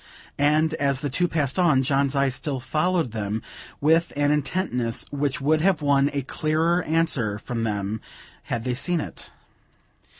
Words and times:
And, 0.39 0.73
as 0.79 1.01
the 1.01 1.11
two 1.11 1.27
passed 1.27 1.59
on, 1.59 1.83
John's 1.83 2.15
eye 2.15 2.29
still 2.29 2.59
followed 2.59 3.11
them, 3.11 3.43
with 3.79 4.11
an 4.15 4.31
intentness 4.31 5.05
which 5.11 5.39
would 5.39 5.61
have 5.61 5.83
won 5.83 6.09
a 6.11 6.23
clearer 6.23 6.81
answer 6.85 7.37
from 7.37 7.61
them, 7.65 8.01
had 8.45 8.63
they 8.63 8.73
seen 8.73 8.99
it. 8.99 9.29